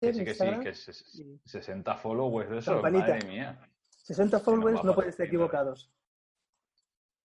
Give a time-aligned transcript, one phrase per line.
[0.00, 3.08] Que sí, que sí, que es- y 60 followers de eso, Campanita.
[3.14, 3.68] madre mía.
[3.90, 5.90] 60 followers no a pueden estar equivocados.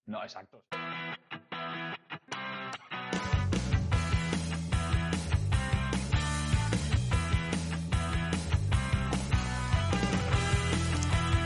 [0.05, 0.63] No, exacto.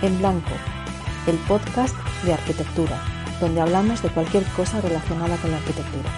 [0.01, 0.51] En Blanco,
[1.27, 3.01] el podcast de arquitectura,
[3.41, 6.09] donde hablamos de cualquier cosa relacionada con la arquitectura.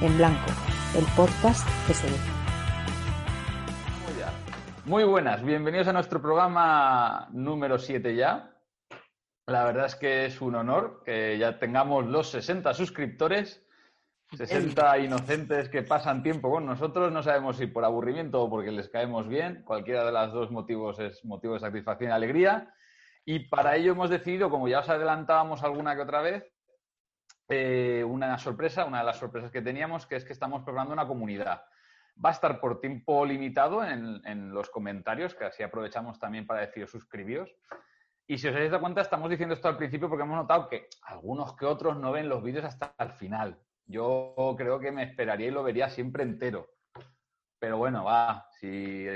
[0.00, 0.50] En Blanco,
[0.96, 2.37] el podcast que se ve.
[4.88, 8.56] Muy buenas, bienvenidos a nuestro programa número 7 ya.
[9.46, 13.62] La verdad es que es un honor que ya tengamos los 60 suscriptores,
[14.34, 18.88] 60 inocentes que pasan tiempo con nosotros, no sabemos si por aburrimiento o porque les
[18.88, 22.72] caemos bien, cualquiera de los dos motivos es motivo de satisfacción y alegría.
[23.26, 26.50] Y para ello hemos decidido, como ya os adelantábamos alguna que otra vez,
[27.50, 31.06] eh, una sorpresa, una de las sorpresas que teníamos, que es que estamos preparando una
[31.06, 31.60] comunidad.
[32.24, 36.60] Va a estar por tiempo limitado en, en los comentarios, que así aprovechamos también para
[36.62, 37.54] deciros suscribíos.
[38.26, 40.88] Y si os habéis dado cuenta, estamos diciendo esto al principio porque hemos notado que
[41.02, 43.58] algunos que otros no ven los vídeos hasta el final.
[43.86, 46.68] Yo creo que me esperaría y lo vería siempre entero.
[47.58, 49.06] Pero bueno, va, si,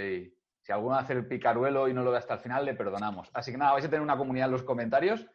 [0.60, 3.28] si alguno hace el picaruelo y no lo ve hasta el final, le perdonamos.
[3.34, 5.26] Así que nada, vais a tener una comunidad en los comentarios.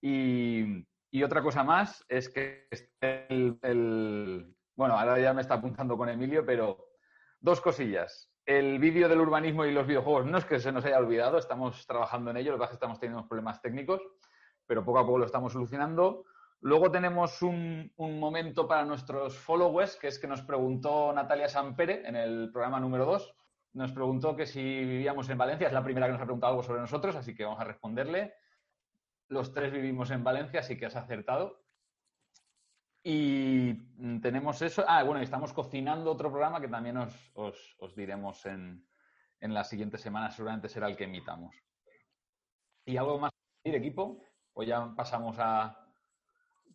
[0.00, 2.68] Y, y otra cosa más es que
[3.00, 6.86] el, el- bueno, ahora ya me está apuntando con Emilio, pero
[7.44, 8.30] dos cosillas.
[8.46, 11.86] El vídeo del urbanismo y los videojuegos no es que se nos haya olvidado, estamos
[11.86, 14.00] trabajando en ello, lo que pasa es que estamos teniendo problemas técnicos,
[14.66, 16.24] pero poco a poco lo estamos solucionando.
[16.62, 22.08] Luego tenemos un, un momento para nuestros followers, que es que nos preguntó Natalia Sampere
[22.08, 23.34] en el programa número 2.
[23.74, 26.62] Nos preguntó que si vivíamos en Valencia, es la primera que nos ha preguntado algo
[26.62, 28.32] sobre nosotros, así que vamos a responderle.
[29.28, 31.62] Los tres vivimos en Valencia, así que has acertado.
[33.06, 33.74] Y
[34.22, 34.82] tenemos eso.
[34.88, 38.82] Ah, bueno, y estamos cocinando otro programa que también os, os- os diremos en,
[39.40, 41.54] en las siguientes semanas, seguramente será el que emitamos.
[42.86, 43.30] ¿Y algo más
[43.62, 44.22] decir, equipo?
[44.54, 45.86] ¿O ya pasamos a,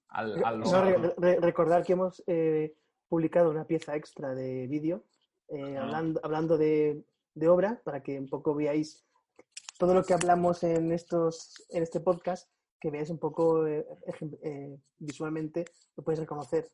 [0.10, 2.76] al, al- No, re- re- recordar que hemos eh,
[3.08, 5.06] publicado una pieza extra de vídeo
[5.48, 5.82] eh, Ah.
[5.84, 9.04] hablando, hablando de, de obra para que un poco veáis
[9.80, 13.86] todo lo que hablamos en, estos, en este podcast, que veáis un poco eh,
[14.44, 16.70] eh, visualmente, lo podéis reconocer.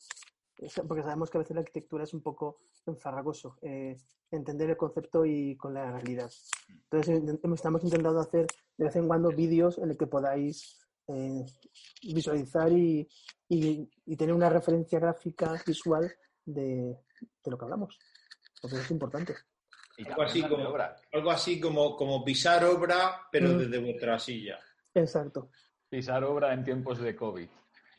[0.87, 3.97] Porque sabemos que a veces la arquitectura es un poco enfarragoso, eh,
[4.31, 6.31] entender el concepto y con la realidad.
[6.69, 7.21] Entonces,
[7.53, 11.43] estamos intentando hacer de vez en cuando vídeos en el que podáis eh,
[12.03, 13.07] visualizar y,
[13.49, 16.09] y- y tener una referencia gráfica visual
[16.45, 16.97] de,
[17.43, 17.99] de lo que hablamos.
[18.61, 19.35] Porque es importante.
[20.07, 20.73] algo así como-.
[21.11, 23.57] Algo así como, como pisar obra, pero Mm.
[23.57, 24.57] desde vuestra silla.
[24.93, 25.49] Exacto.
[25.95, 27.47] Pisar obra en tiempos de COVID.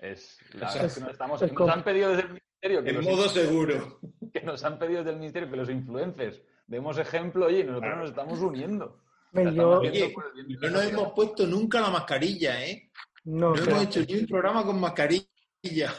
[0.01, 2.85] Es, la verdad Eso es que nos, estamos, es nos han pedido desde el ministerio
[2.85, 4.01] que En modo seguro.
[4.35, 7.81] que nos han pedido desde el ministerio que los influencers demos ejemplo, oye, y nosotros
[7.89, 8.01] Claro.
[8.03, 9.01] nos estamos uniendo.
[9.33, 10.15] Yo- estamos Oye,
[10.61, 12.91] no nos hemos puesto nunca la mascarilla, ¿eh?
[13.25, 15.95] no, No, pero- hemos hecho ni un programa con mascarilla.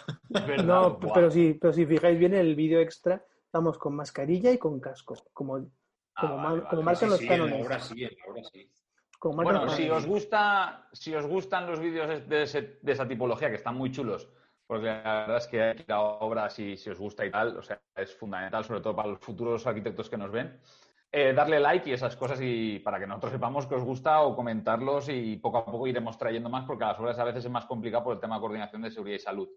[0.63, 4.59] No, pero sí, pero si fijáis bien en el vídeo extra, estamos con mascarilla y
[4.59, 5.57] con casco, como,
[6.15, 6.69] Ah, como, vale, mar- vale.
[6.69, 7.65] como Sí, marcan Sí, los sí, cánones.
[7.65, 8.71] obra sí, obra sí.
[9.19, 13.49] Como Bueno, si os gusta, si os gustan los vídeos de, ese- de esa tipología,
[13.49, 14.29] que están muy chulos,
[14.65, 17.81] porque la verdad es que la obra, si, si os gusta y tal, o sea,
[17.95, 20.59] es fundamental, sobre todo para los futuros arquitectos que nos ven,
[21.11, 24.35] eh, darle like y esas cosas y para que nosotros sepamos que os gusta o
[24.35, 27.51] comentarlos y poco a poco iremos trayendo más, porque a las obras a veces es
[27.51, 29.49] más complicado por el tema de coordinación de seguridad y salud.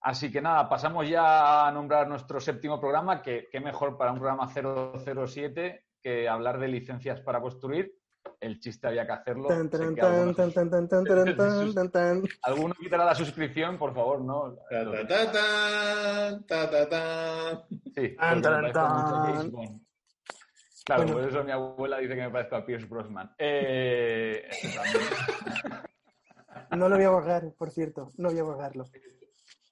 [0.00, 4.18] Así que nada, pasamos ya a nombrar nuestro séptimo programa, que qué mejor para un
[4.18, 7.92] programa 007 que hablar de licencias para construir.
[8.40, 9.48] El chiste había que hacerlo.
[12.42, 14.20] ¿Alguno quitará la suscripción, por favor?
[14.20, 14.56] No.
[17.94, 18.16] Sí.
[20.84, 21.18] Claro, Bueno.
[21.18, 23.34] por eso mi abuela dice que me parezco a Pierce Brosnan.
[23.38, 24.78] Eh, este.
[26.70, 28.84] No lo voy a borrar, por cierto, no voy a borrarlo.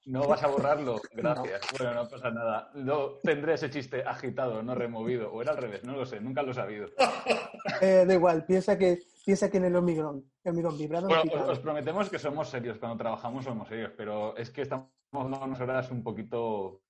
[0.05, 1.61] No vas a borrarlo, gracias.
[1.77, 2.69] Bueno, no pasa nada.
[2.75, 5.31] No, tendré ese chiste agitado, no removido.
[5.33, 6.87] O era al revés, no lo sé, nunca lo he sabido.
[7.81, 11.49] Eh, da igual, piensa que, piensa que en el hormigón, el hormigón vibrado Bueno, os,
[11.49, 12.77] os prometemos que somos serios.
[12.77, 16.81] Cuando trabajamos somos serios, pero es que estamos dando unas horas un poquito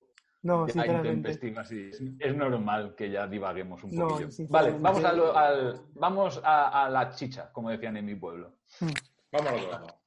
[0.42, 4.28] No, intempestivas y es, es normal que ya divaguemos un No, poquillo.
[4.50, 8.52] vale, vamos, a, lo- al- vamos a, a la chicha, como decían en mi pueblo.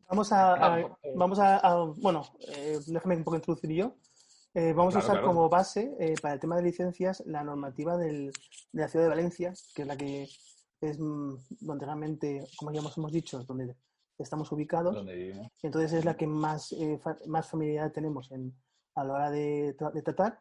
[0.10, 0.56] Vamos a.
[0.56, 1.14] Vamos a, a- eh.
[1.16, 3.96] vamos a, a- bueno, eh, déjame un poco introducir yo.
[4.56, 5.28] Eh, vamos a Claro, usar claro.
[5.28, 8.32] como base eh, para el tema de licencias la normativa del-
[8.72, 10.24] de la ciudad de Valencia, que es la que
[10.82, 13.76] es mm, donde realmente, como ya hemos, hemos dicho, donde
[14.18, 14.96] estamos ubicados.
[14.96, 15.50] Donde.
[15.62, 18.54] Entonces es la que más, eh, fa- más familiaridad tenemos en,
[18.96, 20.40] a la hora de, de tratar.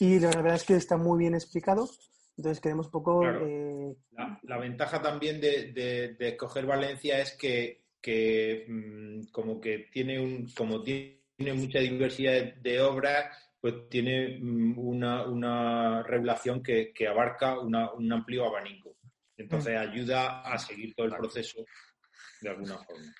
[0.00, 1.88] Y la verdad es que está muy bien explicado.
[2.36, 3.20] Entonces queremos un poco...
[3.20, 3.46] Claro.
[3.46, 9.60] eh, La, la ventaja también de, de- de escoger Valencia es que, que, mm, como
[9.60, 11.20] que tiene un, como tiene
[11.54, 13.26] mucha diversidad de, de obras,
[13.60, 18.96] pues tiene mm, una, una regulación que, que abarca una- un amplio abanico.
[19.36, 21.64] Entonces ayuda a seguir todo el proceso
[22.40, 23.12] de alguna forma.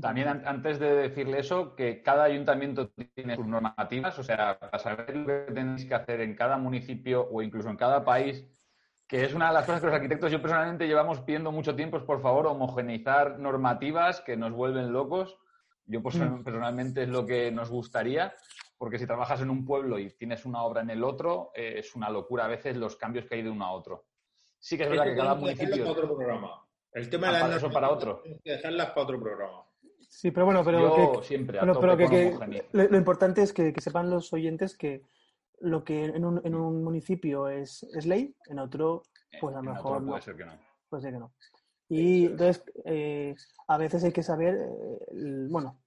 [0.00, 4.78] También an- antes de decirle eso, que cada ayuntamiento tiene sus normativas, o sea, para
[4.80, 8.44] saber lo que tenéis que hacer en cada municipio o incluso en cada país,
[9.10, 11.96] que es una de las cosas que los arquitectos yo personalmente llevamos pidiendo mucho tiempo,
[11.96, 15.36] es por favor homogeneizar normativas que nos vuelven locos.
[15.86, 16.44] Yo pues, Mm.
[16.44, 18.32] personalmente es lo que nos gustaría,
[18.78, 21.96] porque si trabajas en un pueblo y tienes una obra en el otro, eh, es
[21.96, 24.04] una locura a veces los cambios que hay de uno a otro.
[24.60, 25.76] Sí que es verdad que cada municipio...
[25.78, 26.64] para otro programa.
[26.92, 28.22] El tema Ah, de las para eso para otro.
[28.44, 29.64] dejarlas para otro programa.
[30.08, 32.64] Sí, pero bueno, pero Yo que- siempre a Pero, tope pero que, con que homogeneidad.
[32.72, 35.02] lo, lo importante es que, que sepan los oyentes que
[35.60, 39.02] lo que en un, en un municipio es, es ley, en otro,
[39.40, 40.08] pues a lo mejor no.
[40.08, 40.52] puede ser que no.
[40.88, 41.32] Puede ser que no.
[41.88, 43.34] Y entonces, eh,
[43.68, 45.80] a veces hay que saber, eh, el- bueno,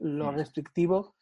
[0.00, 0.36] lo Mm.
[0.36, 1.14] restrictivo,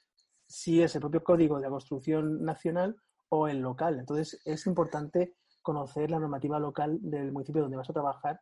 [0.46, 2.96] si es el propio código de la construcción nacional
[3.28, 3.98] o el local.
[3.98, 8.40] Entonces, es importante conocer la normativa local del municipio donde vas a trabajar,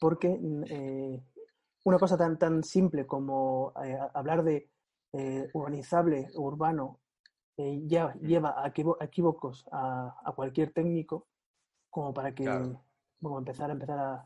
[0.00, 0.38] porque
[0.70, 1.22] eh,
[1.84, 4.70] una cosa tan, tan simple como eh, hablar de
[5.12, 7.00] eh, urbanizable, urbano,
[7.58, 8.26] eh, ya Mm.
[8.26, 11.26] lleva a equivo- a equívocos a, a cualquier técnico
[11.90, 12.82] como para que Claro.
[13.20, 14.24] bueno, empezar a empezar a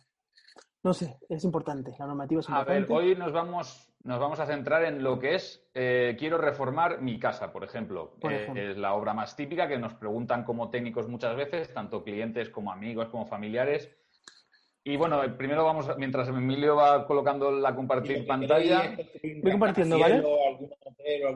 [0.82, 2.92] no sé, es importante, la normativa es A ver, importante.
[3.10, 7.18] hoy nos vamos, nos vamos a centrar en lo que es eh, quiero reformar mi
[7.18, 8.14] casa, por ejemplo.
[8.18, 12.02] Por Eh, es la obra más típica que nos preguntan como técnicos muchas veces, tanto
[12.02, 13.94] clientes como amigos, como familiares.
[14.82, 18.96] Y bueno, primero vamos, mientras Emilio va colocando la compartir pantalla.
[19.42, 20.22] Voy compartiendo, ¿vale?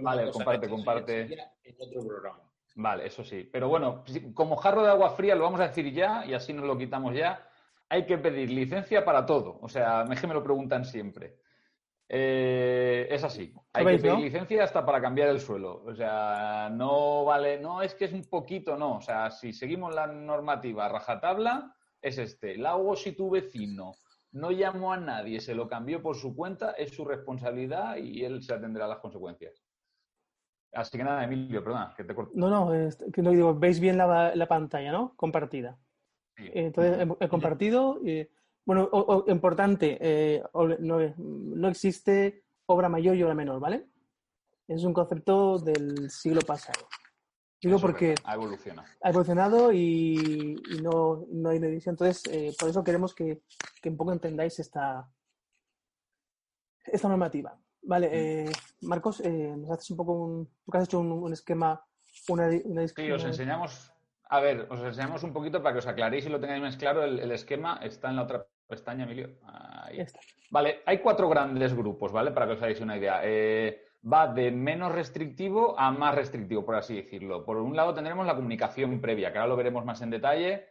[0.01, 1.21] Vale, cosa comparte, comparte.
[1.65, 2.41] En otro programa.
[2.77, 3.49] Vale, eso sí.
[3.51, 6.67] Pero bueno, como jarro de agua fría lo vamos a decir ya y así nos
[6.67, 7.49] lo quitamos ya.
[7.89, 9.59] Hay que pedir licencia para todo.
[9.61, 11.37] O sea, es que me lo preguntan siempre.
[12.09, 13.55] Eh, es así.
[13.73, 14.21] Hay que ¿Sabéis, pedir no?
[14.21, 15.83] licencia hasta para cambiar el suelo.
[15.85, 18.97] O sea, no vale, no es que es un poquito, no.
[18.97, 22.57] O sea, si seguimos la normativa rajatabla, es este.
[22.57, 23.93] La hago si tu vecino
[24.35, 28.43] no llamó a nadie, se lo cambió por su cuenta, es su responsabilidad y él
[28.43, 29.65] se atenderá a las consecuencias.
[30.73, 32.33] Así que nada, Emilio, perdona, que te corto.
[32.35, 35.15] No, no, es- que digo, veis bien la, la pantalla, ¿no?
[35.17, 35.79] Compartida.
[36.37, 36.51] Sí.
[36.53, 38.01] Entonces, he, he compartido.
[38.05, 38.29] eh,
[38.67, 40.43] bueno, o- o- importante, eh,
[41.19, 43.87] no existe obra mayor y obra menor, ¿vale?
[44.67, 46.89] Es un concepto del siglo pasado.
[47.65, 48.87] Digo Eso porque ha evolucionado.
[49.03, 51.95] ha evolucionado y, y no, no hay edición.
[51.95, 53.41] Entonces, eh, por eso queremos que,
[53.81, 55.09] que un poco entendáis esta,
[56.85, 57.59] esta normativa.
[57.83, 58.53] Vale, eh,
[58.83, 60.51] Marcos, eh, nos haces un poco un.
[60.65, 61.83] Porque has hecho un, un esquema,
[62.29, 63.93] una, una Sí, os enseñamos,
[64.29, 67.03] a ver, os enseñamos un poquito para que os aclaréis y lo tengáis más claro.
[67.03, 69.39] El, el esquema está en la otra pestaña, Emilio.
[69.43, 70.01] Ahí.
[70.01, 70.21] Está.
[70.51, 72.31] Vale, hay cuatro grandes grupos, ¿vale?
[72.31, 73.21] Para que os hagáis una idea.
[73.25, 77.45] Eh, va de menos restrictivo a más restrictivo, por así decirlo.
[77.45, 80.69] Por un lado tendremos la comunicación previa, que ahora lo veremos más en detalle,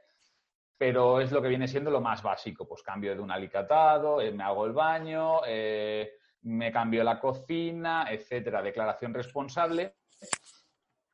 [0.77, 2.67] pero es lo que viene siendo lo más básico.
[2.67, 8.05] Pues cambio de un alicatado, eh, me hago el baño, eh, me cambio la cocina,
[8.09, 8.61] etcétera.
[8.61, 9.95] Declaración responsable.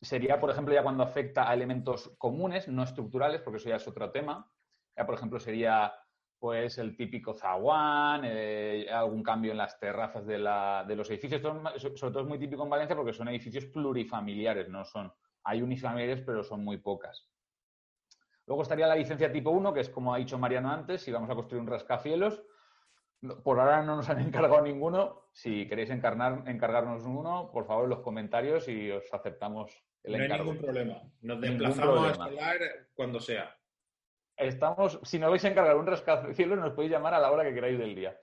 [0.01, 3.87] Sería, por ejemplo, ya cuando afecta a elementos comunes, no estructurales, porque eso ya es
[3.87, 4.49] otro tema.
[4.95, 5.93] Ya, por ejemplo, sería
[6.39, 11.41] pues el típico zaguán, eh, algún cambio en las terrazas de, la- de los edificios.
[11.41, 15.11] Sobre todo es muy típico en Valencia porque son edificios plurifamiliares, no son.
[15.43, 17.27] Hay unifamiliares, pero son muy pocas.
[18.47, 21.29] Luego estaría la licencia tipo 1, que es como ha dicho Mariano antes, si vamos
[21.29, 22.41] a construir un rascacielos.
[23.43, 25.23] Por ahora no nos han encargado ninguno.
[25.33, 30.17] Si queréis encarnar, encargarnos uno, por favor, en los comentarios y os aceptamos el No
[30.19, 30.45] hay encargo.
[30.45, 31.01] ningún problema.
[31.21, 32.57] Nos desplazamos a escalar
[32.95, 33.55] cuando sea.
[34.39, 37.53] Estamos, si no vais a encargar un rascacielos, nos podéis llamar a la hora que
[37.53, 38.17] queráis del día.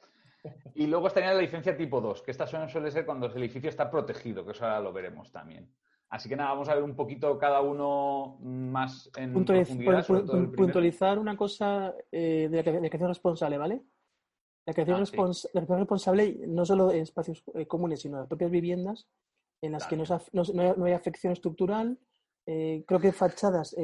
[0.75, 3.69] Y luego estaría la licencia tipo 2, que esta suele, suele ser cuando el edificio
[3.69, 5.69] está protegido, que eso ahora lo veremos también.
[6.09, 10.55] Así que nada, vamos a ver un poquito cada uno más en Puntualiz- profundidad.
[10.57, 13.83] puntualizar una cosa eh, de la creación responsable, ¿vale?
[14.67, 15.49] La creación, Ah, sí.
[15.53, 19.09] la creación responsable no solo de espacios eh, comunes, sino de propias viviendas
[19.63, 21.99] en las que no, no, no hay, afección estructural,
[22.49, 23.75] Eh, creo que fachadas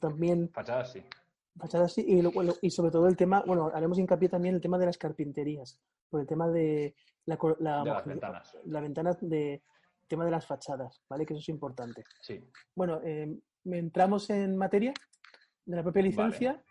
[0.00, 0.48] también.
[0.52, 1.02] Fachadas sí.
[1.58, 2.04] Fachadas sí.
[2.06, 4.78] Y, lo- bueno, y sobre todo el tema, bueno, haremos hincapié también en el tema
[4.78, 5.78] de las carpinterías,
[6.08, 6.94] por el tema de
[7.26, 8.56] la, la, De las ventanas.
[8.64, 9.62] la ventana de
[10.08, 11.24] tema de las fachadas, ¿vale?
[11.26, 12.04] Que eso es importante.
[12.20, 12.42] Sí.
[12.74, 14.92] Bueno, eh, entramos en materia
[15.66, 16.62] de la propia licencia.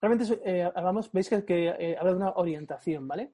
[0.00, 3.32] Realmente eh, hablamos, veis que, que, eh, habla de una orientación, ¿vale?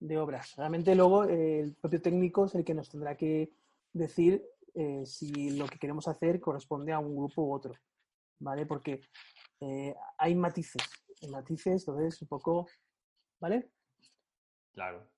[0.00, 0.54] De obras.
[0.56, 3.50] Realmente luego eh, el propio técnico es el que nos tendrá que
[3.92, 4.44] decir
[4.74, 7.74] eh, si lo que queremos hacer corresponde a un grupo u otro,
[8.42, 8.66] ¿vale?
[8.66, 9.00] Porque
[9.60, 10.82] eh, hay matices,
[11.30, 12.66] matices, entonces un poco,
[13.40, 13.70] ¿vale?
[14.72, 15.08] Claro.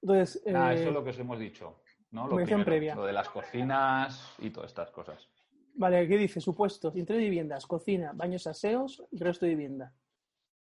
[0.00, 1.82] Entonces, eh, eso es lo que os hemos dicho.
[2.10, 2.26] ¿no?
[2.28, 2.94] Lo, primero, previa.
[2.94, 5.28] lo de las cocinas y todas estas cosas.
[5.74, 6.40] Vale, ¿qué dice?
[6.40, 6.94] Supuestos.
[6.96, 9.94] Interior de viviendas, cocina, baños, aseos, resto de vivienda.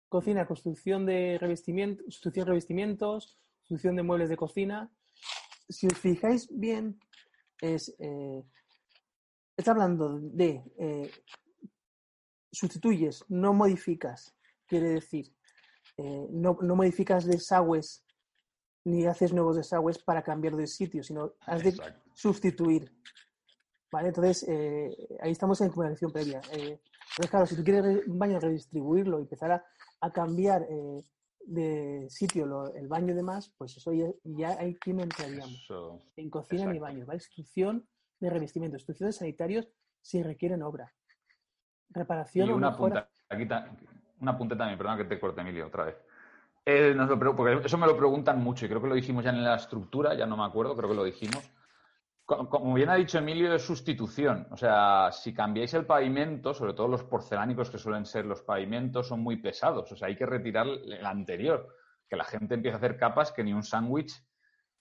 [0.09, 4.91] Cocina, construcción de revestimientos, sustitución de revestimientos, sustitución de muebles de cocina.
[5.69, 6.99] Si os fijáis bien,
[7.61, 8.43] es, eh,
[9.55, 11.11] está hablando de eh,
[12.51, 14.35] sustituyes, no modificas.
[14.65, 15.33] Quiere decir,
[15.97, 18.03] eh, no, no modificas desagües
[18.85, 22.01] ni haces nuevos desagües para cambiar de sitio, sino has de Exacto.
[22.13, 22.91] sustituir.
[23.91, 24.09] ¿Vale?
[24.09, 24.89] Entonces, eh,
[25.21, 26.41] ahí estamos en comunicación previa.
[26.51, 26.79] Eh,
[27.11, 29.65] entonces, claro, si tú quieres re- un baño redistribuirlo y empezar a,
[30.01, 30.67] a cambiar
[31.45, 35.53] de sitio lo- el baño y demás, pues eso ya, ya ahí que no entraríamos.
[35.63, 36.03] Eso.
[36.17, 37.17] En cocina ni baño, ¿vale?
[37.17, 37.87] Instrucción
[38.19, 39.69] de revestimiento, instrucciones sanitarios
[40.01, 40.93] si requieren obra.
[41.89, 43.69] Reparación Y una punta, aquí ta-
[44.19, 45.95] un apunte también, perdona que te corte, Emilio, otra vez.
[46.65, 49.23] Eh, nos lo pre- porque eso me lo preguntan mucho y creo que lo dijimos
[49.23, 51.49] ya en la estructura, ya no me acuerdo, creo que lo dijimos.
[52.25, 54.47] Co- Como bien ha dicho Emilio, es sustitución.
[54.51, 59.07] O sea, si cambiáis el pavimento, sobre todo los porcelánicos que suelen ser los pavimentos,
[59.07, 59.89] son muy pesados.
[59.93, 61.69] O sea, hay que retirar el anterior.
[62.09, 64.11] Que la gente empieza a hacer capas que ni un sándwich,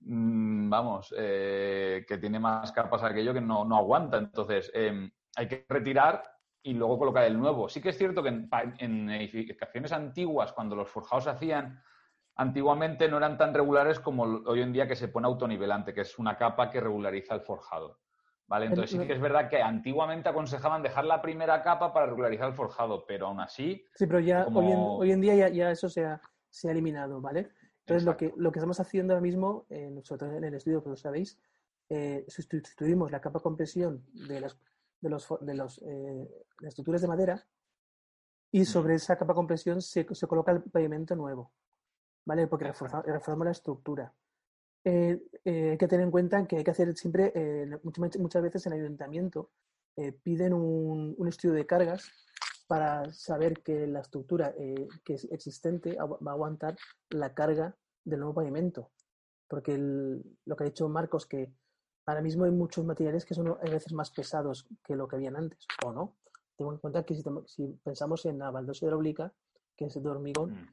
[0.01, 4.17] mm, vamos, eh, que tiene más capas aquello que no, no aguanta.
[4.19, 6.25] Entonces, eh, hay que retirar
[6.63, 7.69] y luego colocar el nuevo.
[7.69, 11.81] Sí que es cierto que en, edificaciones antiguas, cuando los forjados se hacían,
[12.35, 16.19] antiguamente no eran tan regulares como hoy en día que se pone autonivelante, que es
[16.19, 18.01] una capa que regulariza el forjado.
[18.49, 18.67] ¿Vale?
[18.67, 22.55] Entonces sí que es verdad que antiguamente aconsejaban dejar la primera capa para regularizar el
[22.55, 25.71] forjado, pero aún así, Sí, pero ya como- hoy, en, hoy en día ya, ya
[25.73, 27.49] eso se ha, se ha eliminado, ¿vale?
[27.81, 29.67] Entonces, lo que, lo que estamos haciendo ahora mismo,
[30.19, 31.39] todo en el estudio, lo sabéis,
[31.89, 34.59] eh, sustituimos la capa compresión de las,
[35.00, 37.47] de los, de los, eh, las estructuras de madera
[38.53, 41.53] y sobre esa capa compresión se, se coloca el pavimento nuevo,
[42.25, 42.47] ¿vale?
[42.47, 44.15] Porque reforza- reforzamos la estructura.
[44.85, 48.43] Eh, eh, hay que tener en cuenta que hay que hacer siempre, eh, muchas, muchas
[48.43, 49.50] veces en el ayuntamiento,
[50.23, 52.11] piden un, un estudio de cargas
[52.69, 54.55] para saber que la estructura
[55.05, 56.76] que es existente va a aguantar
[57.09, 57.75] la carga
[58.05, 58.91] del nuevo pavimento.
[59.49, 61.50] Porque el- lo que ha dicho Marcos, que
[62.07, 65.37] ahora mismo hay muchos materiales que son a veces más pesados que lo que habían
[65.37, 66.15] antes, o no.
[66.57, 67.15] Tengo en cuenta que
[67.47, 69.33] si, pensamos en la baldosa hidráulica,
[69.77, 70.69] que es de hormigón, mm.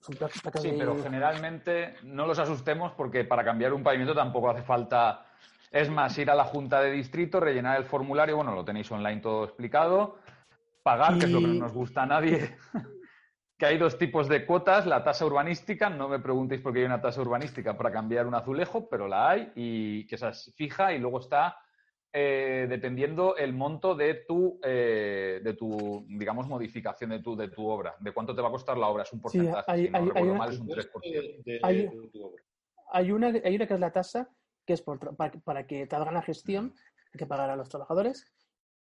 [0.00, 0.76] son pla- placas Sí, de...
[0.78, 5.26] pero generalmente no los asustemos porque para cambiar un pavimento tampoco hace falta.
[5.70, 9.20] Es más, ir a la junta de distrito, rellenar el formulario, bueno, lo tenéis online
[9.20, 10.18] todo explicado,
[10.82, 12.56] pagar, que es lo que no nos gusta a nadie,
[13.60, 16.86] que hay dos tipos de cuotas, la tasa urbanística, no me preguntéis por qué hay
[16.86, 20.94] una tasa urbanística para cambiar un azulejo, pero la hay y que esa es fija
[20.94, 21.58] y luego está
[22.10, 27.68] eh, dependiendo el monto de tu, eh, de tu, digamos, modificación de tu, de tu
[27.68, 29.90] obra, de cuánto te va a costar la obra, es un Sí, porcentaje, hay- si
[29.90, 31.20] no hay- una- es un 3%.
[31.20, 32.42] De- de- Hay- de tu obra.
[32.92, 34.28] Hay una, hay una que es la tasa,
[34.66, 36.72] que es por, para, para que te hagan la gestión,
[37.12, 38.26] hay que pagar a los trabajadores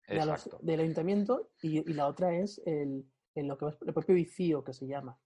[0.08, 4.16] los- del ayuntamiento y, y la otra es el, el lo que es el propio
[4.16, 5.18] ICIO que se llama,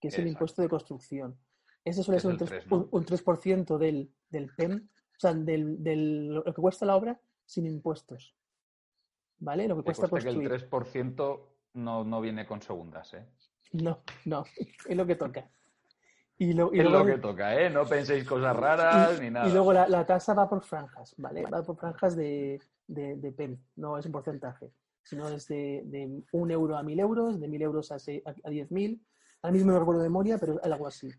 [0.00, 1.36] que es el impuesto de construcción.
[1.84, 2.76] Ese suele Es ser un el 3%, 3, ¿no?
[2.76, 7.20] un, un 3% del, del PEM, o sea, del, del- lo que cuesta la obra
[7.44, 8.34] sin impuestos.
[9.38, 9.68] ¿Vale?
[9.68, 10.70] Lo que Te cuesta consta que el construir.
[10.70, 11.40] 3%
[11.74, 13.26] no, no viene con segundas, ¿eh?
[13.72, 14.44] No, no,
[14.88, 15.50] es lo que toca.
[16.38, 17.68] Y, lo- y es luego- lo que toca, ¿eh?
[17.70, 19.48] No penséis cosas raras y, ni nada.
[19.48, 21.42] y luego la, la tasa va por franjas, ¿vale?
[21.46, 24.72] Va por franjas de, de, de PEM, no es un porcentaje,
[25.04, 28.70] sino es de, un euro a mil euros, de mil euros a, se- a, diez
[28.70, 29.04] mil.
[29.42, 31.10] Ahora mismo no recuerdo de memoria, pero algo así.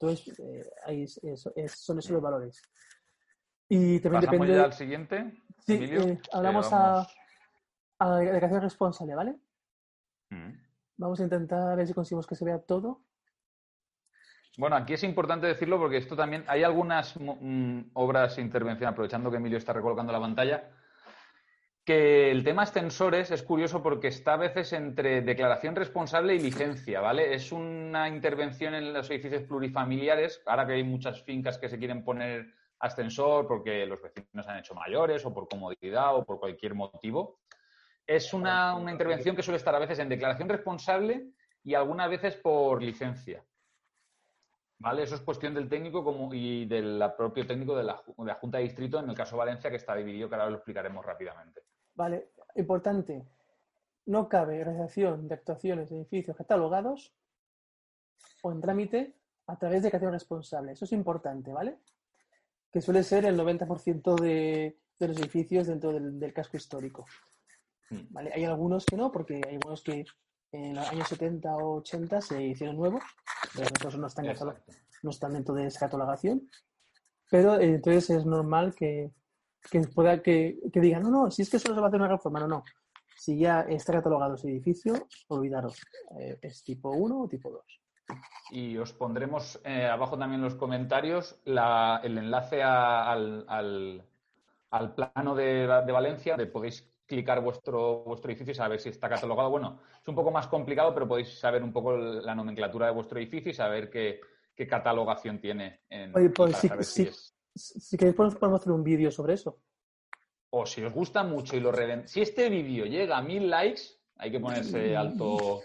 [0.00, 2.62] Entonces, eh, ahí es- es- es- son esos los valores.
[3.68, 4.54] Y también ¿Pasamos depende.
[4.54, 5.42] ya al siguiente?
[5.66, 7.06] Sí, eh, hablamos a,
[7.98, 9.36] a declaración responsable, ¿vale?
[10.30, 10.52] Mm.
[10.98, 13.02] Vamos a intentar ver si conseguimos que se vea todo.
[14.58, 16.44] Bueno, aquí es importante decirlo porque esto también.
[16.48, 20.70] Hay algunas mm, obras de intervención, aprovechando que Emilio está recolocando la pantalla,
[21.86, 27.00] que el tema ascensores es curioso porque está a veces entre declaración responsable y licencia,
[27.00, 27.32] ¿vale?
[27.32, 32.02] Es una intervención en los edificios plurifamiliares, ahora que hay muchas fincas que se quieren
[32.02, 36.74] poner ascensor porque los vecinos se han hecho mayores o por comodidad o por cualquier
[36.74, 37.38] motivo.
[38.04, 41.28] Es una, una intervención que suele estar a veces en declaración responsable
[41.62, 43.44] y algunas veces por licencia.
[44.78, 45.04] ¿Vale?
[45.04, 48.58] Eso es cuestión del técnico como, y del propio técnico de la, de la Junta
[48.58, 51.62] de Distrito, en el caso Valencia, que está dividido, que ahora lo explicaremos rápidamente.
[51.96, 53.26] Vale, importante.
[54.06, 57.12] No cabe realización de actuaciones de edificios catalogados
[58.42, 60.72] o en trámite a través de declaración responsable.
[60.72, 61.78] Eso es importante, ¿vale?
[62.70, 67.06] Que suele ser el 90% de, de los edificios dentro del, del casco histórico.
[67.90, 68.00] Mm.
[68.10, 68.32] ¿Vale?
[68.34, 70.04] Hay algunos que no, porque hay algunos que
[70.52, 73.02] en los años 70 o 80 se hicieron nuevos,
[73.54, 74.26] pero esos no están,
[75.02, 76.48] no están dentro de esa catalogación.
[77.30, 79.10] Pero eh, entonces es normal que,
[79.70, 82.00] que pueda que, que digan, no, no, si es que solo se va a hacer
[82.00, 82.64] una reforma, no, no.
[83.16, 84.94] Si ya está catalogado ese edificio,
[85.28, 85.80] olvidaros,
[86.20, 87.62] eh, es tipo 1 o tipo 2.
[88.50, 94.04] Y os pondremos eh, abajo también en los comentarios la- el enlace a- al, al-
[94.70, 99.08] al plano de, de Valencia, donde podéis clicar vuestro, vuestro edificio y saber si está
[99.08, 99.48] catalogado.
[99.50, 103.18] Bueno, es un poco más complicado, pero podéis saber un poco la nomenclatura de vuestro
[103.18, 104.20] edificio y saber qué,
[104.54, 105.80] qué catalogación tiene.
[105.88, 107.02] En, Oye, pues para sí- saber sí.
[107.04, 109.58] si es- Si queréis podemos podemos hacer un vídeo sobre eso.
[110.50, 112.06] O si os gusta mucho y lo reven...
[112.06, 113.82] Si este vídeo llega a mil likes,
[114.16, 115.62] hay que ponerse alto.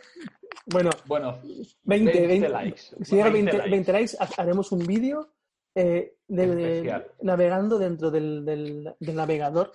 [0.65, 1.39] Bueno, Bueno,
[1.83, 2.81] 20, 20 20 likes.
[3.03, 3.69] Si llega a 20 20, likes.
[3.71, 5.29] 20 likes, ha- haremos un vídeo
[5.75, 9.71] eh, de, navegando dentro del, del- del navegador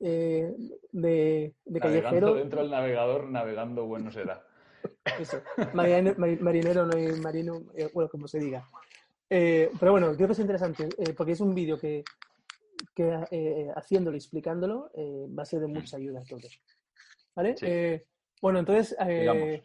[0.00, 0.52] eh,
[0.92, 2.34] de, de navegando callejero.
[2.34, 4.44] dentro del navegador, navegando bueno será.
[5.18, 5.40] Eso,
[5.74, 8.66] marine- mari- marinero, no hay marino, eh, bueno, como se diga.
[9.32, 12.02] Eh, pero bueno, creo que es interesante eh, porque es un vídeo que,
[12.94, 16.60] que eh, haciéndolo y explicándolo eh, va a ser de mucha ayuda a todos.
[17.36, 17.56] ¿Vale?
[17.56, 17.66] Sí.
[17.68, 18.06] Eh,
[18.42, 18.96] bueno, entonces.
[19.06, 19.62] eh,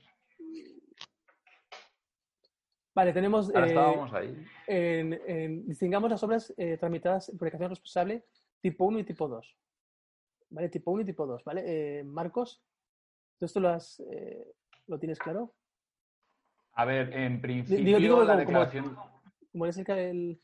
[2.93, 3.50] vale, tenemos.
[3.53, 4.45] Ahora estábamos ahí.
[4.67, 8.25] en, en- distingamos las obras tramitadas por declaración responsable
[8.62, 9.57] tipo 1 y tipo 2.
[10.51, 10.69] ¿Vale?
[10.69, 12.03] Tipo 1 y tipo 2, ¿vale?
[12.03, 12.63] Marcos,
[13.39, 14.01] ¿tú esto lo, has,
[14.88, 15.55] lo tienes claro?
[16.74, 18.95] A ver, en principio digo- digo la como- declaración...
[18.95, 19.14] Como
[19.65, 20.39] es el, ca- el...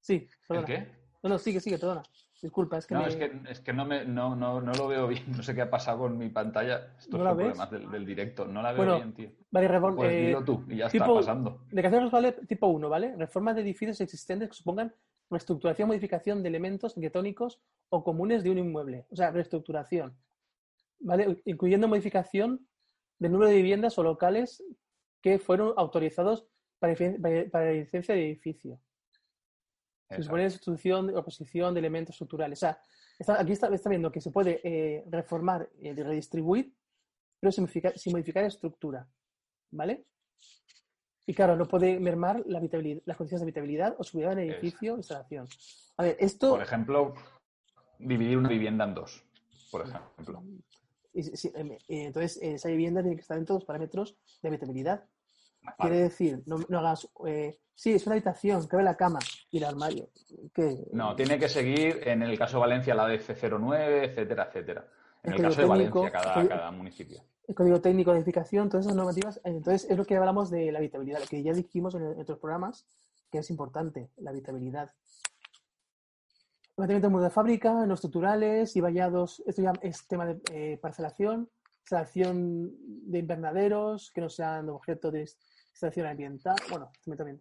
[0.00, 0.66] Sí, ¿El perdona.
[0.66, 0.86] qué?
[1.22, 2.02] No, no, sigue, sigue, perdona.
[2.40, 3.08] Disculpa, es que No, me...
[3.08, 5.24] es que, es que no, me, no, no, no lo veo bien.
[5.36, 6.94] No sé qué ha pasado con mi pantalla.
[6.98, 7.46] Estos ¿No la son ves?
[7.48, 8.46] problemas del, del directo.
[8.46, 9.30] No la veo Bueno, bien, tío.
[9.50, 11.60] Vale, reform- Pues eh, dilo tú y ya está tipo- pasando.
[11.70, 13.16] Declaración responsable tipo 1, ¿vale?
[13.16, 14.94] Reforma de edificios existentes que supongan
[15.30, 19.04] reestructuración, modificación de elementos arquitectónicos o comunes de un inmueble.
[19.10, 20.16] O sea, reestructuración.
[21.00, 21.42] ¿Vale?
[21.44, 22.66] Incluyendo modificación
[23.18, 24.62] del número de viviendas o locales
[25.20, 26.46] que fueron autorizados
[26.78, 26.94] para,
[27.50, 28.80] para- la licencia de edificio.
[30.08, 32.58] Se supone sustitución o oposición de elementos estructurales.
[32.58, 32.80] O sea,
[33.18, 36.72] está- aquí está, está viendo que se puede eh, reformar y redistribuir,
[37.40, 39.06] pero sin modificar, sin modificar estructura.
[39.70, 40.06] ¿Vale?
[41.26, 44.94] Y claro, no puede mermar la habitabilidad- las condiciones de habitabilidad o seguridad del edificio
[44.94, 45.46] o instalación.
[45.98, 46.50] A ver, esto.
[46.52, 47.12] Por ejemplo,
[47.98, 49.22] dividir una vivienda en dos.
[49.70, 50.42] Por ejemplo.
[51.34, 54.48] sí, em, eh, entonces, eh, esa vivienda tiene que estar dentro de los parámetros de
[54.48, 55.04] habitabilidad.
[55.78, 57.08] Quiere decir, no, no hagas.
[57.26, 59.18] eh, sí, es una habitación, cabe la cama
[59.50, 60.08] y el armario.
[60.54, 60.86] ¿Qué?
[60.92, 64.88] No, tiene que seguir, en el caso de Valencia, la de F09, etcétera, etcétera.
[65.22, 67.22] En El el caso de técnico, Valencia, cada, el código- cada municipio.
[67.46, 69.40] el código técnico de edificación, todas esas normativas.
[69.44, 72.38] Entonces, es lo que hablamos de la habitabilidad, lo que ya dijimos en, en otros
[72.38, 72.86] programas,
[73.30, 74.90] que es importante, la habitabilidad.
[76.76, 79.42] Mantenimiento del muro de fábrica, no estructurales y vallados.
[79.46, 81.50] Esto ya es tema de eh, parcelación,
[81.98, 82.70] instalación
[83.10, 85.22] de invernaderos que no sean objeto de
[85.72, 86.56] instalación ambiental.
[86.68, 87.38] Bueno, también.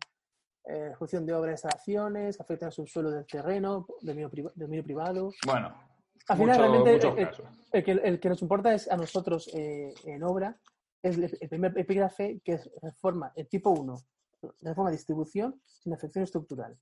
[0.69, 4.51] Eh, ejecución de obras de instalaciones que afectan al subsuelo del terreno, del dominio, priva-
[4.55, 5.31] dominio privado.
[5.45, 5.73] Bueno,
[6.29, 7.45] Al final, mucho- realmente, casos.
[7.73, 10.57] el que, el que nos importa es a nosotros eh, en obra,
[11.01, 13.95] es el, el primer epígrafe que es reforma, el tipo 1,
[14.62, 16.77] reforma de distribución sin afección estructural,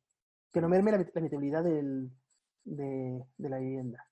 [0.51, 2.09] que no merme la habitabilidad del-
[2.63, 4.03] de, de la vivienda.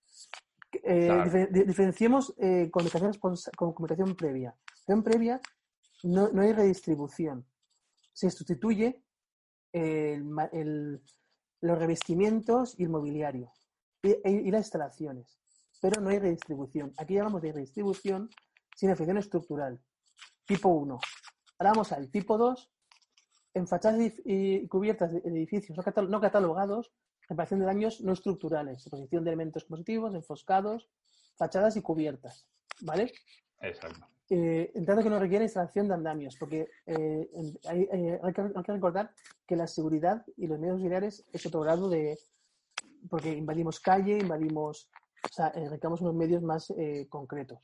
[0.83, 1.23] Eh, Claro.
[1.29, 4.55] difer- di- diferenciemos eh, comunicación, con comunicación previa.
[4.86, 5.41] Comunicación previa
[6.03, 7.45] no, no hay redistribución.
[8.13, 9.03] Se sustituye
[9.71, 11.01] el ma- el-
[11.62, 13.51] los revestimientos y el mobiliario
[14.01, 15.39] y, y las instalaciones
[15.81, 16.93] pero no hay redistribución.
[16.97, 18.29] Aquí hablamos de redistribución
[18.73, 19.81] sin afección estructural.
[20.45, 20.97] Tipo 1.
[21.59, 22.71] Ahora vamos al tipo 2.
[23.53, 25.77] En fachadas y cubiertas de edificios
[26.09, 26.93] no catalogados,
[27.29, 30.89] reparación de daños no estructurales, exposición de elementos positivos, enfoscados,
[31.36, 32.47] fachadas y cubiertas.
[32.81, 33.12] ¿Vale?
[33.62, 34.05] Exacto.
[34.29, 38.41] Eh, entrando que no requiere instalación de andamios, porque eh, en- hay, eh, hay que,
[38.41, 39.12] hay que recordar
[39.45, 42.17] que la seguridad y los medios auxiliares es otro grado de.
[43.09, 44.89] porque invadimos calle, invadimos.
[45.25, 47.59] O sea, eh, requerimos unos medios más eh, concretos.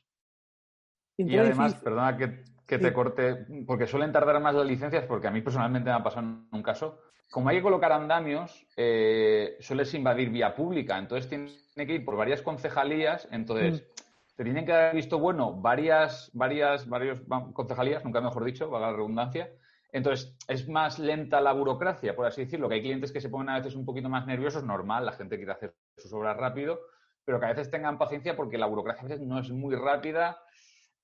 [1.17, 5.31] Y además, perdona que, que te corte, porque suelen tardar más las licencias, porque a
[5.31, 7.01] mí personalmente me ha pasado en un caso.
[7.31, 12.15] Como hay que colocar andamios, eh, sueles invadir vía pública, entonces tiene que ir por
[12.15, 14.35] varias concejalías, entonces mm.
[14.35, 17.19] te tienen que haber visto bueno varias, varias, varios
[17.53, 19.49] concejalías, nunca mejor dicho, valga la redundancia.
[19.91, 23.49] Entonces, es más lenta la burocracia, por así decirlo, que hay clientes que se ponen
[23.49, 26.79] a veces un poquito más nerviosos, normal, la gente quiere hacer sus obras rápido,
[27.25, 30.37] pero que a veces tengan paciencia porque la burocracia a veces no es muy rápida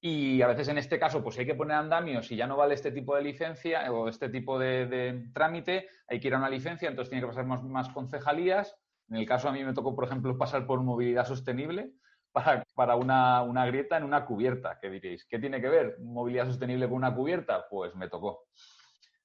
[0.07, 2.75] y a veces en este caso, pues hay que poner andamios y ya no vale
[2.75, 6.87] este tipo de licencia o este tipo de, trámite, hay que ir a una licencia,
[6.87, 8.77] entonces tiene que pasar más, concejalías.
[9.09, 11.93] En el caso a mí me tocó, por ejemplo, pasar por movilidad sostenible
[12.31, 14.77] para, una, grieta en una cubierta.
[14.79, 15.25] ¿Qué diréis?
[15.25, 17.65] ¿Qué tiene que ver movilidad sostenible con una cubierta?
[17.67, 18.43] Pues me tocó.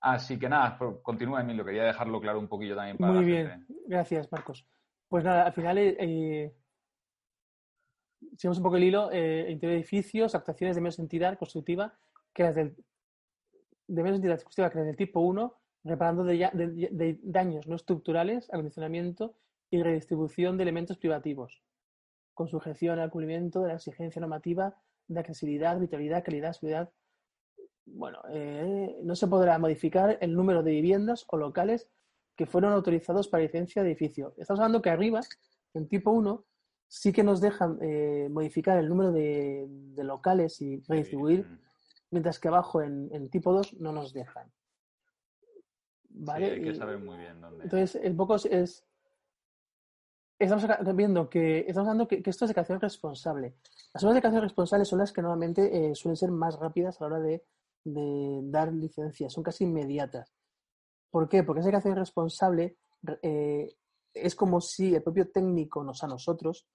[0.01, 4.33] Así que nada, continúa, Emilio, quería dejarlo claro un poquillo también para Muy bien, gracias,
[4.33, 4.67] Marcos.
[5.11, 6.55] Pues nada, al final eh,
[8.37, 11.95] sigamos un poco el hilo, eh, interior de edificios, actuaciones de menos entidad constructiva
[12.33, 12.77] que las del,
[13.87, 15.55] de menos entidad constructiva que las del tipo 1,
[15.85, 19.35] reparando de, daños no estructurales, acondicionamiento
[19.71, 21.63] y redistribución de elementos privativos,
[22.35, 24.77] con sujeción al cumplimiento de la exigencia normativa
[25.09, 26.91] de accesibilidad, vitalidad, calidad, seguridad.
[27.87, 31.89] Bueno, eh, no se podrá modificar el número de viviendas o locales
[32.37, 34.35] que fueron autorizados para licencia de edificio.
[34.39, 35.21] Estamos hablando que arriba,
[35.75, 36.45] en tipo 1,
[36.91, 41.47] sí que nos dejan eh, modificar el número de, locales y redistribuir,
[42.11, 44.51] mientras que abajo en, tipo 2 no nos dejan.
[46.09, 46.47] ¿Vale?
[46.47, 47.63] Sí, hay que saber muy bien dónde.
[47.63, 48.85] Entonces, el poco es.
[50.37, 53.55] Estamos viendo que estamos hablando que, esto es declaración responsable.
[53.95, 57.05] Las obras de declaración responsable son las que normalmente eh, suelen ser más rápidas a
[57.05, 57.45] la hora de,
[57.85, 60.35] dar licencias, son casi inmediatas.
[61.09, 61.45] ¿Por qué?
[61.45, 62.79] Porque esa declaración responsable
[63.23, 63.69] eh,
[64.13, 66.67] es como si el propio técnico nos a nosotros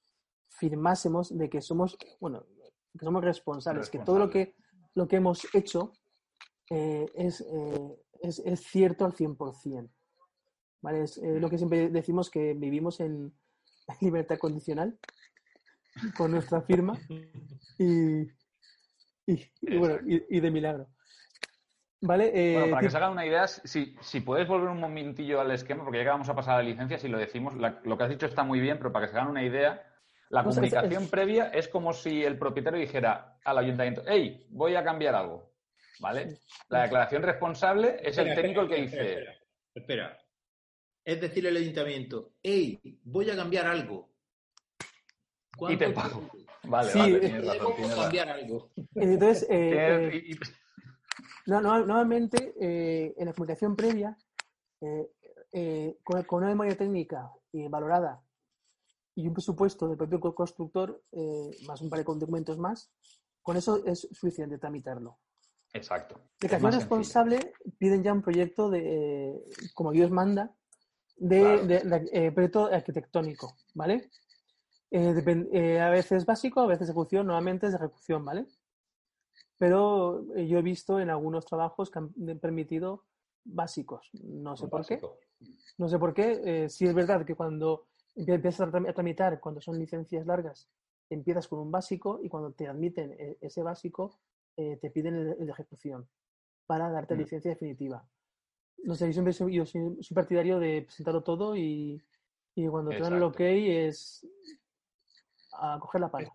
[0.50, 2.46] firmásemos de que somos, bueno,
[2.98, 4.56] que somos responsables, que todo lo que,
[4.94, 5.94] lo que hemos hecho
[6.70, 9.90] eh, es, eh, es, es, cierto al 100%.
[10.82, 11.04] ¿Vale?
[11.04, 13.34] Es eh, lo que siempre decimos que vivimos en
[14.02, 14.98] libertad condicional
[16.18, 16.98] con nuestra firma
[17.80, 18.22] y,
[19.26, 20.88] y, bueno, y, de milagro.
[22.02, 22.54] ¿Vale?
[22.54, 25.84] bueno, para que se hagan una idea, si, si puedes volver un momentillo al esquema,
[25.84, 28.10] porque ya que vamos a pasar a la licencia, si lo decimos, lo que has
[28.10, 29.82] dicho está muy bien, pero para que se hagan una idea,
[30.30, 35.16] la comunicación previa es como si el propietario dijera al ayuntamiento, hey, voy a cambiar
[35.16, 35.54] algo.
[36.00, 36.40] ¿Vale?
[36.70, 39.26] La declaración responsable es el técnico el que dice.
[39.74, 40.18] Espera,
[41.04, 44.10] Es decir, el ayuntamiento, hey, voy a cambiar algo.
[45.70, 46.30] Y te pago.
[46.68, 47.74] Vale, vale, tienes razón.
[47.96, 48.72] cambiar algo.
[48.96, 50.36] Entonces, eh, eh,
[51.46, 54.18] no, normalmente eh, en la comunicación previa,
[56.04, 57.32] con, con, una memoria técnica
[57.70, 58.25] valorada
[59.16, 62.92] y un presupuesto del propio constructor, eh, más un par de documentos más,
[63.42, 65.18] con eso es suficiente tramitarlo.
[65.74, 66.20] Exacto.
[66.40, 69.42] Declaración responsable piden ya un proyecto de,
[69.74, 70.54] como Dios manda,
[71.18, 74.10] de, eh, proyecto arquitectónico, ¿vale?
[74.92, 78.46] Eh, a veces básico, a veces ejecución, nuevamente es de ejecución, ¿vale?
[79.58, 83.06] Pero yo he visto en algunos trabajos que han permitido
[83.46, 84.10] básicos.
[84.14, 85.00] No sé por qué.
[85.78, 86.68] No sé por qué.
[86.70, 90.70] si es verdad que cuando empiezas a tramitar cuando son licencias largas,
[91.10, 94.20] empiezas con un básico y cuando te admiten e-, ese básico,
[94.58, 96.08] eh, te piden el, de ejecución
[96.66, 97.18] para darte mm.
[97.18, 98.08] licencia definitiva.
[98.84, 102.02] No sé, yo siempre soy, yo soy, partidario de presentarlo todo y,
[102.56, 104.26] y cuando te dan el ok es
[105.54, 106.32] a coger la pala.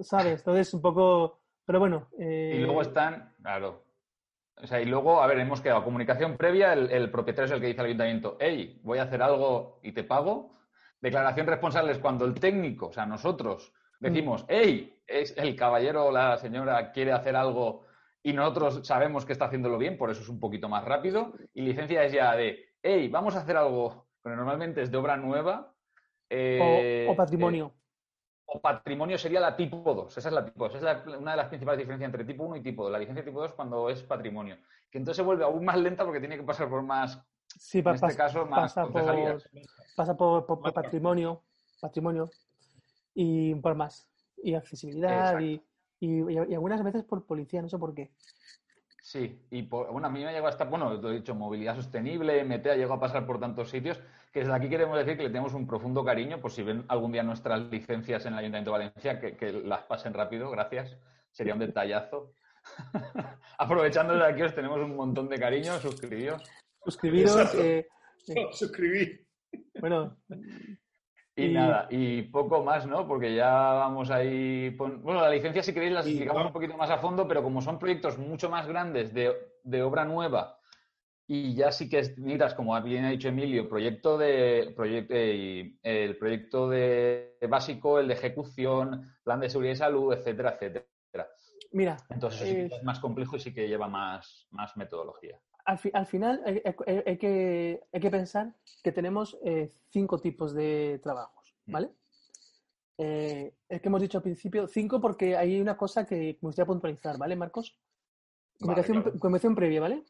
[0.00, 0.40] ¿Sabes?
[0.40, 1.40] Entonces, un poco.
[1.64, 2.08] Pero bueno.
[2.18, 3.84] Y luego eh, están, claro.
[4.56, 7.60] O sea, y luego, a ver, hemos quedado comunicación previa, el, el, propietario es el
[7.60, 10.52] que dice al ayuntamiento, hey, voy a hacer algo y te pago.
[11.02, 16.12] Declaración responsable es cuando el técnico, o sea, nosotros decimos, hey, es el caballero o
[16.12, 17.84] la señora quiere hacer algo
[18.22, 21.32] y nosotros sabemos que está haciéndolo bien, por eso es un poquito más rápido.
[21.54, 25.16] Y licencia es ya de, hey, vamos a hacer algo, pero normalmente es de obra
[25.16, 25.74] nueva.
[26.30, 27.72] Eh, o, patrimonio.
[27.74, 27.80] Eh,
[28.46, 30.16] o patrimonio sería la tipo 2.
[30.16, 30.76] Esa es la tipo 2.
[30.76, 32.92] Esa es una de las principales diferencias entre tipo 1 y tipo 2.
[32.92, 34.56] La licencia tipo 2 cuando es patrimonio.
[34.88, 37.20] Que entonces se vuelve aún más lenta porque tiene que pasar por más
[37.58, 39.42] Sí, en este caso, más pasa, por,
[39.96, 41.42] pasa por, patrimonio,
[41.80, 42.30] patrimonio
[43.14, 44.08] y por más.
[44.42, 45.62] Y accesibilidad y,
[46.00, 48.10] y, algunas veces por policía, no sé por qué.
[49.02, 52.66] Sí, y bueno, a mí me llegado hasta, bueno, lo he dicho, movilidad sostenible, MT
[52.68, 54.00] ha llegado a pasar por tantos sitios,
[54.32, 57.12] que desde aquí queremos decir que le tenemos un profundo cariño, por si ven algún
[57.12, 60.96] día nuestras licencias en el Ayuntamiento de Valencia, que, que las pasen rápido, gracias,
[61.32, 62.32] sería un detallazo.
[63.58, 66.42] Aprovechando de aquí os tenemos un montón de cariño, suscribíos.
[66.84, 67.54] Suscribiros.
[67.54, 67.86] Eh,
[68.52, 69.26] suscribir.
[69.80, 70.16] Bueno,
[71.34, 73.06] Y, nada, y poco más, ¿no?
[73.06, 74.70] Porque ya vamos ahí.
[74.70, 77.78] Bueno, la licencia, si queréis, la explicamos un poquito más a fondo, pero como son
[77.78, 80.58] proyectos mucho más grandes de, obra nueva,
[81.26, 86.18] y ya sí que miras, como bien ha dicho Emilio, proyecto de proyecto, eh, el
[86.18, 90.86] proyecto de básico, el de ejecución, plan de seguridad y salud, etcétera, etcétera.
[91.72, 91.96] Mira.
[92.10, 95.40] Entonces sí es más complejo y sí que lleva más, más metodología.
[95.64, 96.60] Al, final hay,
[97.16, 101.72] que, hay, que, pensar que tenemos eh, cinco tipos de trabajos, mm.
[101.72, 101.90] ¿vale?
[102.98, 106.66] Eh, es que hemos dicho al principio cinco porque hay una cosa que me gustaría
[106.66, 107.76] puntualizar, ¿vale, Marcos?
[108.60, 110.04] Comunicación, previa, ¿vale?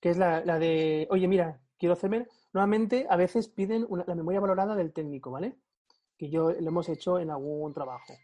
[0.00, 2.26] Que es la, de, oye, mira, quiero hacerme.
[2.52, 5.56] Nuevamente, a veces piden la memoria valorada del técnico, ¿vale?
[6.16, 8.14] Que yo lo hemos hecho en algún trabajo.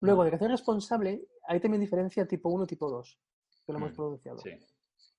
[0.00, 0.24] Luego, mm.
[0.24, 3.18] de que hacer responsable, hay también diferencia tipo 1 y tipo 2,
[3.64, 4.42] que lo hemos mm, pronunciado.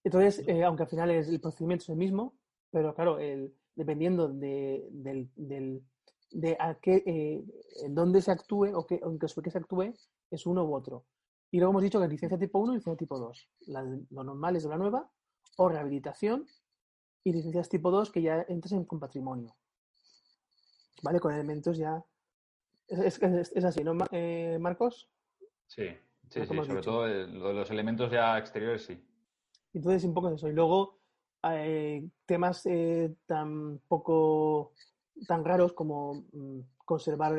[0.03, 2.35] Entonces, eh, aunque al final es, el procedimiento es el mismo,
[2.71, 5.83] pero claro, el, dependiendo de, del,
[6.31, 7.43] de a qué, eh,
[7.83, 9.93] en dónde se actúe o, qué, en qué se actúe,
[10.29, 11.05] es uno u otro.
[11.51, 13.49] Y luego hemos dicho que licencia tipo 1 y licencia tipo 2.
[14.09, 15.09] lo normal es de la nueva,
[15.57, 16.47] o rehabilitación,
[17.23, 19.55] y licencias tipo 2 que ya entras en, con patrimonio.
[21.03, 21.19] ¿Vale?
[21.19, 22.03] Con elementos ya.
[22.87, 25.09] Es, es así, ¿no, eh, Marcos?
[25.67, 25.87] Sí.
[26.29, 28.99] Sí, sí, sobre todo los elementos ya exteriores, sí.
[29.73, 30.47] Entonces, un poco eso.
[30.47, 30.99] Y luego,
[31.43, 34.73] eh, temas eh, tan poco,
[35.27, 37.33] tan raros como mm, conservar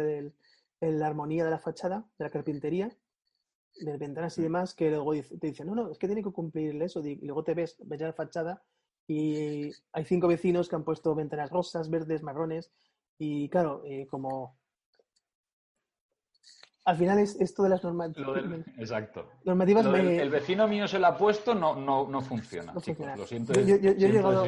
[0.80, 2.96] la armonía de la fachada, de la carpintería,
[3.76, 4.44] de ventanas y mm.
[4.44, 7.04] demás, que luego te dicen, no, no, es que tiene que cumplir eso.
[7.04, 8.62] Y luego te ves, ves la fachada
[9.06, 12.72] y hay cinco vecinos que han puesto ventanas rosas, verdes, marrones.
[13.18, 14.58] Y claro, eh, como
[16.84, 18.44] al final es esto de las normativas.
[18.76, 19.28] exacto.
[19.44, 22.74] Normativas El vecino mío se lo ha puesto, no, no, no funciona.
[22.74, 23.54] Lo siento.
[23.54, 24.46] Yo, yo, yo, he llegado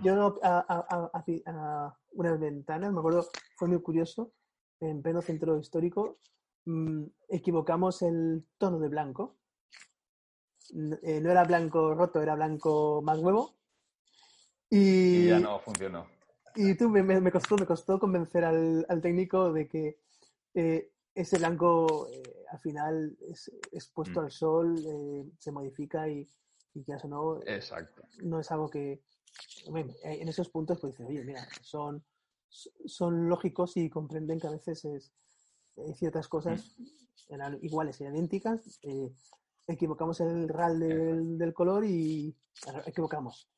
[0.00, 4.32] yo a, a, a, unas ventanas, me acuerdo, fue muy curioso,
[4.80, 6.18] en pleno centro histórico,
[6.64, 9.36] mmm, equivocamos el tono de blanco.
[11.02, 13.56] Eh, no era blanco roto, era blanco más huevo.
[14.70, 16.06] Y, y ya no funcionó.
[16.56, 19.98] Y tú me, me, costó, me costó convencer al, al técnico de que
[20.54, 24.24] eh, ese blanco eh, al final es, expuesto mm.
[24.24, 26.28] al sol, eh, se modifica y,
[26.74, 28.02] y ya no, Exacto.
[28.22, 29.02] no es algo que...
[30.02, 32.04] en esos puntos pues dices, oye, mira, son,
[32.48, 35.12] son lógicos y comprenden que a veces es,
[35.76, 37.34] eh, ciertas cosas mm.
[37.34, 38.80] eran iguales y idénticas,
[39.66, 42.36] equivocamos el RAL del, del, color y
[42.86, 43.48] equivocamos.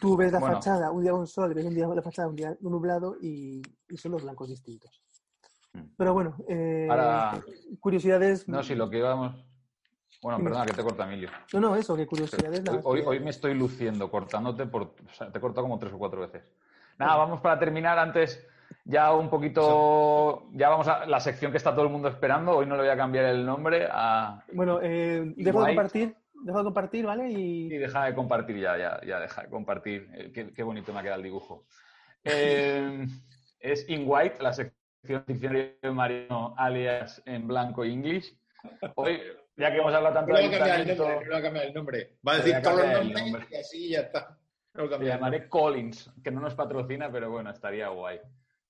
[0.00, 2.56] Tú ves la fachada un día con sol, ves un día la fachada un día
[2.60, 5.02] nublado y, y son los blancos distintos.
[5.78, 5.94] Mm.
[5.96, 6.88] Pero bueno, eh,
[7.80, 8.48] curiosidades.
[8.48, 9.44] No, si lo que íbamos.
[10.22, 11.30] Bueno, perdona, que te corta Emilio.
[11.52, 12.62] No, no, eso, que curiosidades.
[12.82, 14.82] Hoy, hoy, me estoy luciendo cortándote por.
[14.82, 16.52] O sea, te he cortado como tres o cuatro veces.
[16.98, 18.44] Nada, vamos para terminar antes.
[18.84, 20.48] Ya un poquito.
[20.52, 22.56] Ya vamos a la sección que está todo el mundo esperando.
[22.56, 24.42] Hoy no le voy a cambiar el nombre a.
[24.52, 26.16] Bueno, eh, dejo de compartir.
[26.42, 27.30] Dejo de compartir, ¿vale?
[27.30, 27.66] Y...
[27.66, 30.08] y deja de compartir ya, ya, ya deja de compartir.
[30.14, 31.64] Eh, qué, qué bonito me ha quedado el dibujo.
[32.24, 33.06] Eh,
[33.60, 38.36] es In White, la sección diccionario marino alias en blanco e English.
[38.96, 39.20] Hoy,
[39.56, 41.04] ya que hemos hablado tanto de ayuntamiento...
[41.04, 42.18] Va a cambiar el nombre.
[42.26, 44.38] Va a decir todos los nombres y así ya está.
[44.74, 48.20] Le llamaré Collins, que no nos patrocina, pero bueno, estaría guay.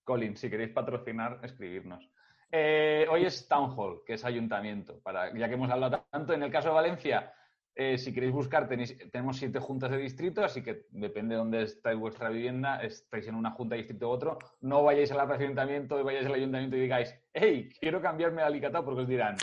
[0.04, 2.08] Collins, si queréis patrocinar, escribirnos.
[2.50, 5.00] Eh, hoy es Town Hall, que es ayuntamiento.
[5.02, 7.32] Para, ya que hemos hablado tanto, en el caso de Valencia,
[7.80, 11.96] eh, si queréis buscar, tenemos siete juntas de distrito, así que depende de dónde estáis
[11.96, 16.26] vuestra vivienda, estáis en una junta de distrito u otro, no vayáis al ayuntamiento, vayáis
[16.26, 19.36] al ayuntamiento y digáis, hey, quiero cambiarme a Alicatao, porque os dirán,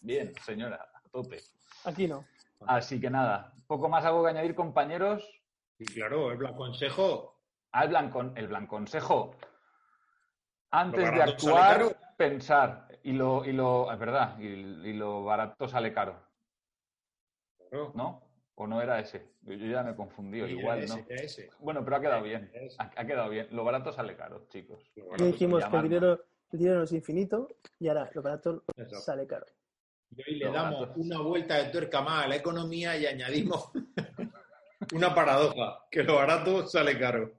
[0.00, 1.40] bien, señora, a tope.
[1.84, 2.24] Aquí no.
[2.66, 5.28] Así que nada, poco más algo que añadir, compañeros.
[5.78, 7.42] Y claro, el blanco consejo.
[7.72, 9.36] Al blanco, el blanco consejo.
[10.70, 12.88] Antes de actuar, pensar.
[13.02, 16.31] Y lo, y lo, es verdad, y lo barato sale caro.
[17.94, 18.22] ¿No?
[18.54, 19.32] ¿O no era ese?
[19.42, 20.98] Yo, ya me he confundido, igual, ¿no?
[21.60, 22.52] Bueno, pero ha quedado bien.
[22.78, 23.48] Ha, quedado bien.
[23.50, 24.92] Lo barato sale caro, chicos.
[24.94, 28.64] Y dijimos que el dinero, el dinero no es infinito y ahora lo barato
[29.00, 29.46] sale caro.
[30.10, 33.70] Y hoy le damos una vuelta de tuerca más a la economía y añadimos
[34.94, 37.32] una paradoja, que lo barato sale caro.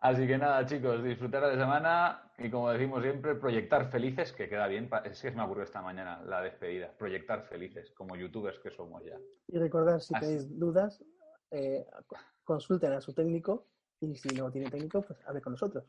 [0.00, 4.66] Así que nada, chicos, disfrutar de semana y como decimos siempre, proyectar felices, que queda
[4.66, 4.88] bien.
[5.04, 6.92] Es que me ocurrió esta mañana la despedida.
[6.98, 9.18] Proyectar felices, como youtubers que somos ya.
[9.48, 11.04] Y recordar, si tenéis dudas,
[11.50, 11.86] eh,
[12.44, 13.66] consulten a su técnico
[14.00, 15.84] y si no tiene técnico, pues hable con nosotros.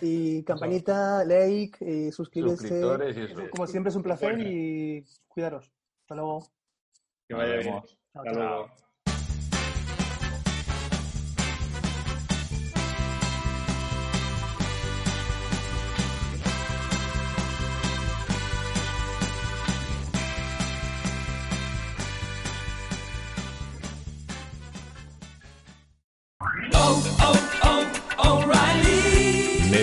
[0.00, 2.80] Y campanita, like, y suscribirse.
[3.50, 5.72] como siempre es un placer y cuidaros.
[6.02, 6.46] Hasta luego.
[7.26, 7.82] Que vaya bien.
[8.14, 8.70] Hasta luego.